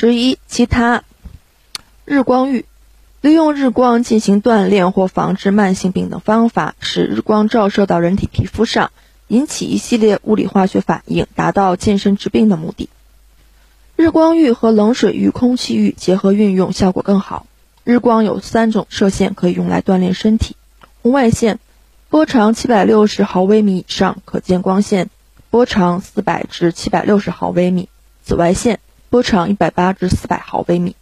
[0.00, 1.04] 十一、其他
[2.06, 2.64] 日光浴，
[3.20, 8.92] 利用日光进行锻炼或防治慢性病等方法，使日光照射到人体皮肤上，
[9.28, 12.88] 引起一系列物理化学反应，达到健身治病的目的。
[13.94, 17.44] 日光浴和冷水浴、空气浴结合运用，效果更好。
[17.84, 20.56] 日光有三种射线可以用来锻炼身体：
[21.02, 21.58] 红外线，
[22.08, 25.10] 波长七百六十毫微米以上，可见光线，
[25.50, 27.90] 波长四百至七百六十毫微米；
[28.24, 28.80] 紫外线。
[29.10, 30.94] 波长一百八至四百毫微米。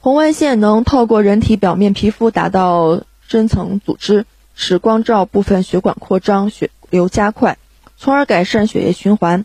[0.00, 7.58] 红外线能透过人体表面皮肤达到深层组织，使光照部分血管扩张、血流加快，
[7.98, 9.44] 从而改善血液循环。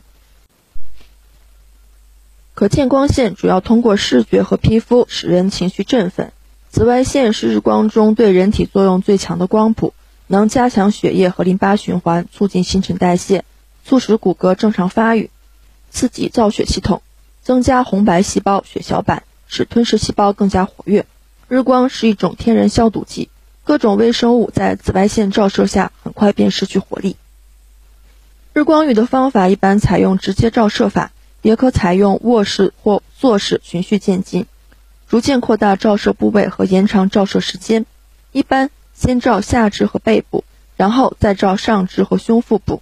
[2.54, 6.32] 可见光线主要通过视觉和皮肤使人情绪振奋。
[6.70, 9.94] 紫外线是日光中对人体作用最强的光谱，
[10.28, 13.44] 能加强血液和淋巴循环，促进新陈代谢，
[13.84, 15.32] 促使骨骼正常发育。
[15.92, 17.04] 刺激造血系统，
[17.44, 21.06] 增加红白细胞血小板，使吞噬细胞更加活跃。
[21.48, 23.30] 日光是一种天然消毒剂，
[23.64, 27.18] 各种微生物在紫外线照射下很快便失去活力。
[28.54, 34.46] 日光浴的方法一般采用直接照射法，也可采用卧式或坐式循序渐进，
[35.08, 37.86] 逐渐扩大照射部位和延长照射时间。
[38.32, 40.46] 一般先照下肢和背部，
[40.78, 42.82] 然后再照上肢和胸腹部。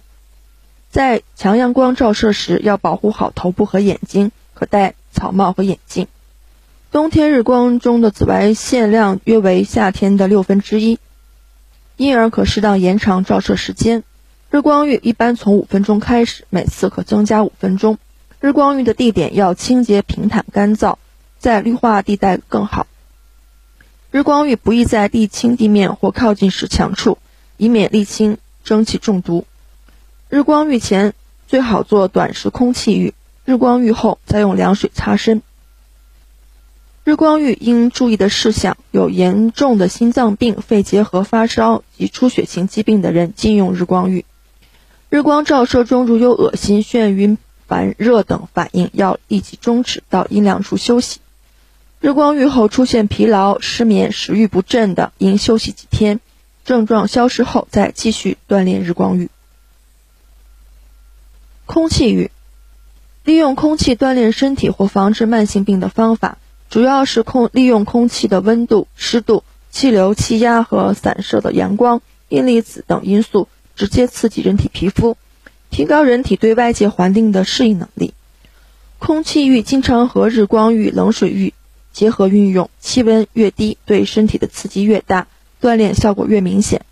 [0.90, 6.08] 在强阳光照射时，要保护好头部和眼睛，可戴草帽和眼镜。
[6.90, 10.98] 冬天日光中的紫外线量约为夏天的六分之一，
[11.96, 14.02] 因而可适当延长照射时间。
[14.50, 17.98] 日光浴一般从五分钟开始，每次可增加五分钟。
[18.40, 20.96] 日光浴的地点要清洁、平坦、干燥，
[21.38, 22.88] 在绿化地带更好。
[24.10, 27.18] 日光浴不宜在沥青地面或靠近石墙处，
[27.58, 29.44] 以免沥青蒸汽中毒。
[30.30, 31.14] 日光浴前
[31.48, 33.14] 最好做短时空气浴，
[33.44, 35.42] 日光浴后再用凉水擦身。
[37.02, 44.24] 日光浴应注意的事项有：严重的心脏病、肺结核、发烧及出血性疾病的人禁用日光浴。
[45.08, 51.18] 日光照射中如有恶心、眩晕、烦热等反应，要立即终止，到阴凉处休息。
[51.98, 56.20] 日光浴后出现疲劳、失眠、食欲不振的，应休息几天，
[56.64, 59.28] 症状消失后再继续锻炼日光浴。
[61.72, 62.32] 空气浴，
[63.22, 66.36] 利用空气锻炼身体或防治慢性病的方法，
[66.68, 75.16] 主要是空利用空气的温度、湿度、气流、气压和散射的阳光、阴离子等因素，直接刺激人体皮肤，
[75.70, 78.14] 提高人体对外界环境的适应能力。
[78.98, 81.54] 空气浴经常和日光浴、冷水浴
[81.92, 85.28] 结合运用，气温越低，对身体的刺激越大，
[85.62, 86.84] 锻炼效果越明显。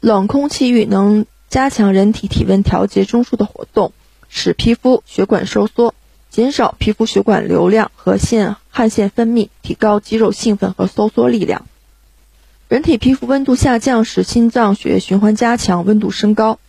[0.00, 1.26] 冷空气浴能。
[1.50, 3.92] 加强人体体温调节中枢的活动，
[4.28, 5.96] 使皮肤血管收缩，
[6.30, 11.66] 减少皮肤血管流量和腺汗腺分泌，提高肌肉兴奋和收缩力量。
[12.68, 16.60] 人体皮肤温度下降时，心脏血液循环加强，温度升高，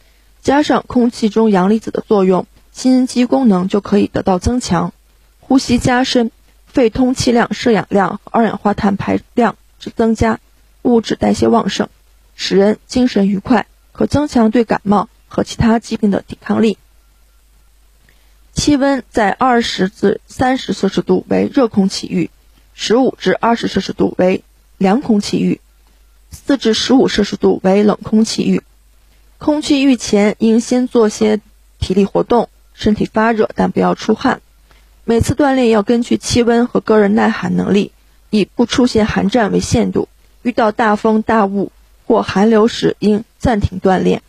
[0.42, 4.94] 加上空气中阳离子的作用，心肌功能就可以得到增强，
[5.40, 6.32] 呼吸加深，
[6.66, 10.40] 肺通气量、摄氧量和二氧化碳排量之增加，
[10.82, 11.88] 物质代谢旺盛，
[12.34, 13.68] 使人精神愉快。
[13.92, 16.78] 可增强对感冒和其他疾病的抵抗力。
[18.54, 22.30] 气温在二十至三十摄氏度为热空气浴，
[22.74, 24.44] 十五至二十摄氏度为
[24.78, 25.62] 凉空气浴，
[26.32, 28.62] 四至十五摄氏度为冷空气浴。
[29.38, 31.40] 空气浴前应先做些
[31.80, 34.42] 体力活动，身体发热但不要出汗。
[35.04, 37.92] 每次锻炼要根据气温和个人耐寒能力，
[38.30, 40.10] 以不出现寒战为限度。
[40.44, 41.72] 遇到大风大雾。
[42.12, 44.22] 或寒流时应暂停锻炼。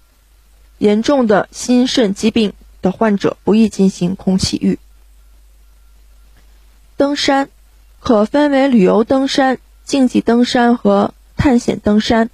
[0.78, 4.78] 严重的心肾疾病的患者不宜进行空气浴。
[6.97, 7.48] 登山
[7.98, 12.31] 可分为旅游登山、竞技登山和探险登山。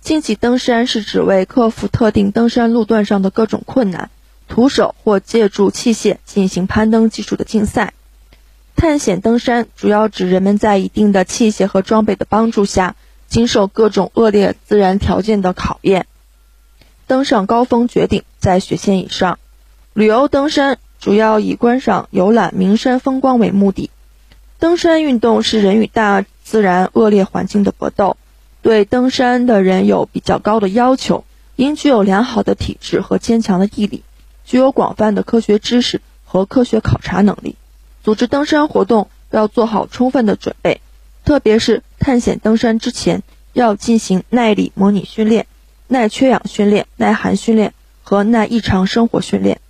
[0.00, 4.08] 竞技登山是指为克服特定登山路段上的各种困难，
[4.48, 7.92] 徒手或借助器械进行攀登技术的竞赛。
[8.76, 12.96] 探险登山主要指人们在一定的器械和装备的帮助下。
[13.30, 16.06] 经受各种恶劣自然条件的考验，
[17.06, 19.38] 登上高峰绝顶，在雪线以上。
[19.92, 23.88] 旅游登山主要以观赏、游览名山风光为目的。
[24.58, 28.16] 登山运动是人与大自然恶劣环境的搏斗，
[28.62, 31.24] 对登山的人有比较高的要求，
[31.54, 34.02] 应具有良好的体质和坚强的毅力，
[34.44, 37.54] 具有广泛的科学知识和科学考察能力。
[38.02, 40.80] 组织登山活动要做好充分的准备。
[41.22, 45.46] 特别是探险登山之前，要进行耐力模拟训练、
[45.86, 49.60] 耐缺氧训练、耐寒训练和耐异常生活训练。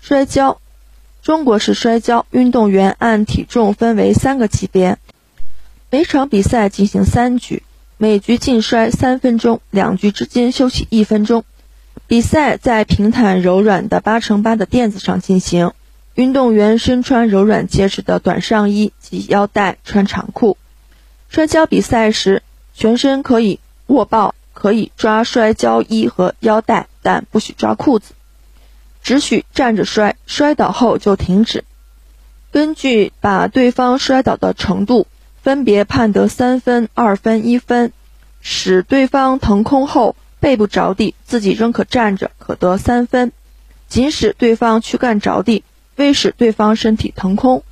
[0.00, 0.60] 摔跤，
[1.20, 4.98] 中国式摔跤运动员按体重分为三个级别，
[5.90, 7.62] 每场比赛进行三局，
[7.98, 11.44] 每局竞摔三分钟，两局之间休息一分钟。
[12.06, 15.72] 比赛在平坦柔软的八乘八的垫子上进行，
[16.18, 20.58] 运动员身穿柔软结实的短上衣及腰带，穿长裤。
[21.28, 22.42] 摔跤比赛时，
[22.74, 28.14] 全身可以握抱，可以抓摔跤衣和腰带，但不许抓裤子。
[29.00, 31.62] 只许站着摔，摔倒后就停止。
[32.50, 35.06] 根据把对方摔倒的程度，
[35.40, 37.92] 分别判得三分、二分、一分。
[38.40, 43.30] 使对方腾空后背部着地，自己仍可站着，可得三分；
[43.86, 45.62] 仅使对方躯干着地，
[45.98, 47.62] 为使对方身体腾空，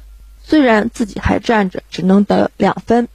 [0.43, 3.09] 虽然自己还站着，只能得两分。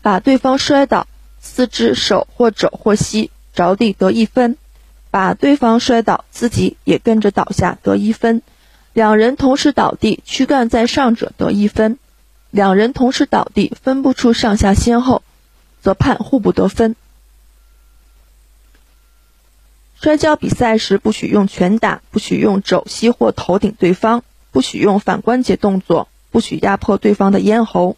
[0.00, 1.06] 把对方摔倒，
[1.40, 4.56] 四肢、手或肘或膝着地得一分。
[5.10, 8.40] 把对方摔倒，自己也跟着倒下，得一分；
[8.92, 11.98] 两人同时倒地，躯干在上者得一分；
[12.50, 15.22] 两人同时倒地，分不出上下先后，
[15.82, 16.96] 则判互不得分。
[20.00, 24.22] 摔跤比赛时，不许用拳打，不许用肘膝或头顶对方，
[24.54, 27.96] 不许用反关节动作，不许压迫对方的咽喉，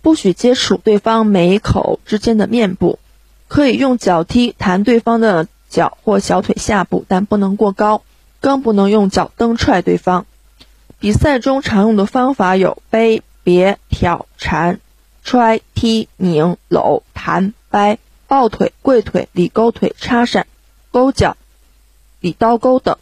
[0.00, 3.00] 不许接触对方眉口之间的面部，
[3.48, 5.48] 可以用脚踢弹对方的。
[5.68, 8.02] 脚或小腿下部，但不能过高，
[8.40, 10.24] 更不能用脚蹬踹对方。
[11.00, 14.78] 比赛中常用的方法有背、别、挑、缠、
[15.24, 17.98] 踹、踢、拧、搂、弹、掰、
[18.28, 20.46] 抱腿、跪腿、里勾腿、插闪、
[20.92, 21.36] 勾脚、
[22.20, 22.96] 里刀钩等。